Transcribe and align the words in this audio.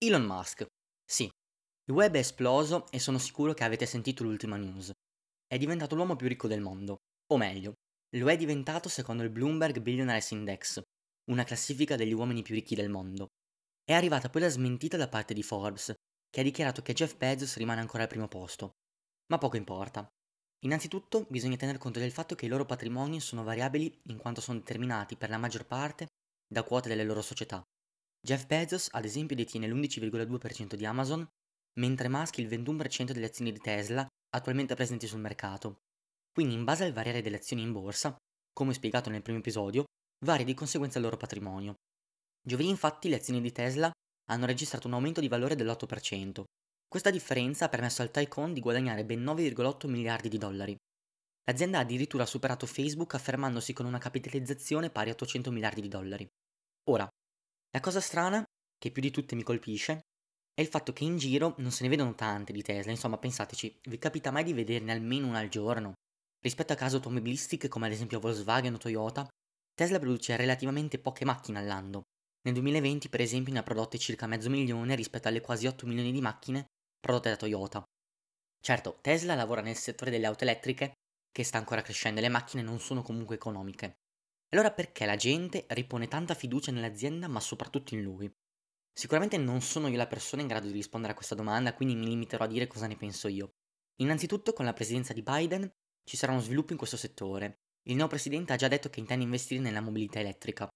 Elon 0.00 0.22
Musk. 0.22 0.64
Sì, 1.04 1.24
il 1.24 1.92
web 1.92 2.14
è 2.14 2.18
esploso 2.18 2.88
e 2.90 3.00
sono 3.00 3.18
sicuro 3.18 3.52
che 3.52 3.64
avete 3.64 3.84
sentito 3.84 4.22
l'ultima 4.22 4.56
news. 4.56 4.92
È 5.44 5.58
diventato 5.58 5.96
l'uomo 5.96 6.14
più 6.14 6.28
ricco 6.28 6.46
del 6.46 6.60
mondo. 6.60 6.98
O 7.32 7.36
meglio, 7.36 7.72
lo 8.16 8.30
è 8.30 8.36
diventato 8.36 8.88
secondo 8.88 9.24
il 9.24 9.30
Bloomberg 9.30 9.80
Billionaires 9.80 10.30
Index, 10.30 10.80
una 11.32 11.42
classifica 11.42 11.96
degli 11.96 12.12
uomini 12.12 12.42
più 12.42 12.54
ricchi 12.54 12.76
del 12.76 12.90
mondo. 12.90 13.26
È 13.82 13.92
arrivata 13.92 14.30
poi 14.30 14.42
la 14.42 14.48
smentita 14.48 14.96
da 14.96 15.08
parte 15.08 15.34
di 15.34 15.42
Forbes, 15.42 15.92
che 16.30 16.40
ha 16.40 16.44
dichiarato 16.44 16.80
che 16.80 16.92
Jeff 16.92 17.16
Bezos 17.16 17.56
rimane 17.56 17.80
ancora 17.80 18.04
al 18.04 18.08
primo 18.08 18.28
posto. 18.28 18.70
Ma 19.32 19.38
poco 19.38 19.56
importa. 19.56 20.06
Innanzitutto 20.60 21.26
bisogna 21.28 21.56
tener 21.56 21.78
conto 21.78 21.98
del 21.98 22.12
fatto 22.12 22.36
che 22.36 22.46
i 22.46 22.48
loro 22.48 22.66
patrimoni 22.66 23.18
sono 23.18 23.42
variabili 23.42 24.00
in 24.04 24.18
quanto 24.18 24.40
sono 24.40 24.60
determinati 24.60 25.16
per 25.16 25.28
la 25.28 25.38
maggior 25.38 25.66
parte 25.66 26.06
da 26.46 26.62
quote 26.62 26.88
delle 26.88 27.04
loro 27.04 27.20
società. 27.20 27.64
Jeff 28.20 28.46
Bezos, 28.46 28.88
ad 28.92 29.04
esempio, 29.04 29.36
detiene 29.36 29.68
l'11,2% 29.68 30.74
di 30.74 30.84
Amazon, 30.84 31.26
mentre 31.78 32.08
Musk 32.08 32.38
il 32.38 32.48
21% 32.48 33.12
delle 33.12 33.26
azioni 33.26 33.52
di 33.52 33.60
Tesla 33.60 34.06
attualmente 34.30 34.74
presenti 34.74 35.06
sul 35.06 35.20
mercato. 35.20 35.78
Quindi, 36.32 36.54
in 36.54 36.64
base 36.64 36.84
al 36.84 36.92
variare 36.92 37.22
delle 37.22 37.36
azioni 37.36 37.62
in 37.62 37.72
borsa, 37.72 38.16
come 38.52 38.74
spiegato 38.74 39.10
nel 39.10 39.22
primo 39.22 39.38
episodio, 39.38 39.84
varia 40.24 40.44
di 40.44 40.54
conseguenza 40.54 40.98
il 40.98 41.04
loro 41.04 41.16
patrimonio. 41.16 41.74
Giovedì, 42.44 42.68
infatti, 42.68 43.08
le 43.08 43.16
azioni 43.16 43.40
di 43.40 43.52
Tesla 43.52 43.90
hanno 44.30 44.46
registrato 44.46 44.86
un 44.86 44.94
aumento 44.94 45.20
di 45.20 45.28
valore 45.28 45.54
dell'8%. 45.54 46.42
Questa 46.86 47.10
differenza 47.10 47.66
ha 47.66 47.68
permesso 47.68 48.02
al 48.02 48.10
Tycoon 48.10 48.52
di 48.52 48.60
guadagnare 48.60 49.04
ben 49.04 49.22
9,8 49.22 49.88
miliardi 49.88 50.28
di 50.28 50.38
dollari. 50.38 50.76
L'azienda 51.44 51.78
ha 51.78 51.82
addirittura 51.82 52.26
superato 52.26 52.66
Facebook 52.66 53.14
affermandosi 53.14 53.72
con 53.72 53.86
una 53.86 53.98
capitalizzazione 53.98 54.90
pari 54.90 55.10
a 55.10 55.12
800 55.12 55.50
miliardi 55.50 55.80
di 55.80 55.88
dollari. 55.88 56.26
Ora, 56.90 57.08
la 57.70 57.80
cosa 57.80 58.00
strana, 58.00 58.42
che 58.78 58.90
più 58.90 59.02
di 59.02 59.10
tutte 59.10 59.34
mi 59.34 59.42
colpisce, 59.42 60.00
è 60.54 60.60
il 60.60 60.68
fatto 60.68 60.92
che 60.92 61.04
in 61.04 61.18
giro 61.18 61.54
non 61.58 61.70
se 61.70 61.84
ne 61.84 61.88
vedono 61.88 62.14
tante 62.14 62.52
di 62.52 62.62
Tesla, 62.62 62.90
insomma 62.90 63.18
pensateci, 63.18 63.80
vi 63.84 63.98
capita 63.98 64.30
mai 64.30 64.44
di 64.44 64.52
vederne 64.52 64.92
almeno 64.92 65.28
una 65.28 65.38
al 65.38 65.48
giorno? 65.48 65.92
Rispetto 66.40 66.72
a 66.72 66.76
case 66.76 66.96
automobilistiche 66.96 67.68
come 67.68 67.86
ad 67.86 67.92
esempio 67.92 68.20
Volkswagen 68.20 68.74
o 68.74 68.78
Toyota, 68.78 69.28
Tesla 69.74 69.98
produce 69.98 70.36
relativamente 70.36 70.98
poche 70.98 71.24
macchine 71.24 71.58
all'anno. 71.58 72.02
Nel 72.42 72.54
2020 72.54 73.08
per 73.08 73.20
esempio 73.20 73.52
ne 73.52 73.58
ha 73.58 73.62
prodotte 73.62 73.98
circa 73.98 74.26
mezzo 74.26 74.48
milione 74.48 74.94
rispetto 74.94 75.28
alle 75.28 75.40
quasi 75.40 75.66
8 75.66 75.86
milioni 75.86 76.10
di 76.10 76.20
macchine 76.20 76.66
prodotte 76.98 77.28
da 77.28 77.36
Toyota. 77.36 77.84
Certo, 78.60 78.98
Tesla 79.00 79.34
lavora 79.34 79.60
nel 79.60 79.76
settore 79.76 80.10
delle 80.10 80.26
auto 80.26 80.44
elettriche, 80.44 80.94
che 81.30 81.44
sta 81.44 81.58
ancora 81.58 81.82
crescendo 81.82 82.18
e 82.18 82.22
le 82.22 82.28
macchine 82.28 82.62
non 82.62 82.80
sono 82.80 83.02
comunque 83.02 83.36
economiche. 83.36 83.98
Allora 84.50 84.72
perché 84.72 85.04
la 85.04 85.16
gente 85.16 85.66
ripone 85.68 86.08
tanta 86.08 86.34
fiducia 86.34 86.72
nell'azienda 86.72 87.28
ma 87.28 87.38
soprattutto 87.38 87.94
in 87.94 88.02
lui? 88.02 88.32
Sicuramente 88.90 89.36
non 89.36 89.60
sono 89.60 89.88
io 89.88 89.96
la 89.96 90.06
persona 90.06 90.40
in 90.40 90.48
grado 90.48 90.66
di 90.66 90.72
rispondere 90.72 91.12
a 91.12 91.16
questa 91.16 91.34
domanda, 91.34 91.74
quindi 91.74 91.94
mi 91.94 92.06
limiterò 92.06 92.44
a 92.44 92.48
dire 92.48 92.66
cosa 92.66 92.86
ne 92.86 92.96
penso 92.96 93.28
io. 93.28 93.52
Innanzitutto, 94.00 94.54
con 94.54 94.64
la 94.64 94.72
presidenza 94.72 95.12
di 95.12 95.22
Biden 95.22 95.70
ci 96.02 96.16
sarà 96.16 96.32
uno 96.32 96.40
sviluppo 96.40 96.72
in 96.72 96.78
questo 96.78 96.96
settore. 96.96 97.60
Il 97.82 97.94
nuovo 97.94 98.08
presidente 98.10 98.54
ha 98.54 98.56
già 98.56 98.68
detto 98.68 98.88
che 98.88 99.00
intende 99.00 99.24
investire 99.24 99.60
nella 99.60 99.82
mobilità 99.82 100.18
elettrica. 100.18 100.66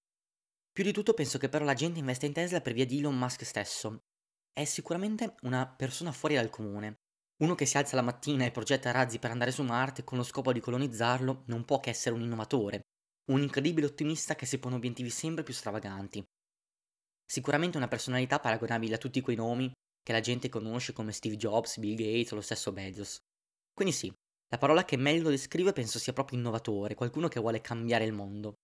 Più 0.71 0.83
di 0.83 0.93
tutto 0.93 1.13
penso 1.13 1.39
che 1.39 1.49
però 1.49 1.65
la 1.65 1.73
gente 1.73 1.99
investa 1.99 2.27
in 2.27 2.33
Tesla 2.33 2.61
per 2.61 2.73
via 2.73 2.85
di 2.85 2.99
Elon 2.99 3.17
Musk 3.17 3.43
stesso. 3.43 4.03
È 4.51 4.63
sicuramente 4.65 5.35
una 5.41 5.67
persona 5.67 6.11
fuori 6.11 6.35
dal 6.35 6.49
comune. 6.49 6.99
Uno 7.37 7.55
che 7.55 7.65
si 7.65 7.77
alza 7.77 7.95
la 7.95 8.03
mattina 8.03 8.45
e 8.45 8.51
progetta 8.51 8.91
razzi 8.91 9.17
per 9.17 9.31
andare 9.31 9.51
su 9.51 9.63
Marte 9.63 10.03
con 10.03 10.19
lo 10.19 10.23
scopo 10.23 10.53
di 10.53 10.59
colonizzarlo 10.59 11.43
non 11.47 11.65
può 11.65 11.79
che 11.79 11.89
essere 11.89 12.15
un 12.15 12.21
innovatore, 12.21 12.85
un 13.31 13.41
incredibile 13.41 13.87
ottimista 13.87 14.35
che 14.35 14.45
si 14.45 14.59
pone 14.59 14.75
obiettivi 14.75 15.09
sempre 15.09 15.43
più 15.43 15.53
stravaganti. 15.53 16.23
Sicuramente 17.25 17.77
una 17.77 17.87
personalità 17.87 18.39
paragonabile 18.39 18.95
a 18.95 18.97
tutti 18.97 19.21
quei 19.21 19.35
nomi 19.35 19.71
che 20.01 20.11
la 20.11 20.19
gente 20.19 20.49
conosce 20.49 20.91
come 20.91 21.13
Steve 21.13 21.37
Jobs, 21.37 21.77
Bill 21.77 21.95
Gates 21.95 22.31
o 22.31 22.35
lo 22.35 22.41
stesso 22.41 22.73
Bezos. 22.73 23.17
Quindi 23.73 23.93
sì, 23.93 24.13
la 24.49 24.57
parola 24.57 24.83
che 24.83 24.97
meglio 24.97 25.23
lo 25.23 25.29
descrive 25.29 25.71
penso 25.71 25.99
sia 25.99 26.13
proprio 26.13 26.37
innovatore, 26.37 26.95
qualcuno 26.95 27.27
che 27.29 27.39
vuole 27.39 27.61
cambiare 27.61 28.03
il 28.03 28.13
mondo. 28.13 28.55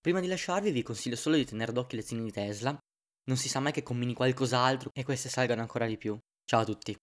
Prima 0.00 0.20
di 0.20 0.26
lasciarvi 0.26 0.70
vi 0.70 0.82
consiglio 0.82 1.16
solo 1.16 1.36
di 1.36 1.44
tenere 1.44 1.72
d'occhio 1.72 1.96
le 1.96 2.04
azioni 2.04 2.24
di 2.24 2.32
Tesla, 2.32 2.78
non 3.24 3.36
si 3.36 3.48
sa 3.48 3.60
mai 3.60 3.72
che 3.72 3.82
combini 3.82 4.14
qualcos'altro 4.14 4.90
e 4.92 5.04
queste 5.04 5.28
salgano 5.28 5.62
ancora 5.62 5.86
di 5.86 5.96
più. 5.96 6.18
Ciao 6.44 6.60
a 6.60 6.64
tutti! 6.64 6.96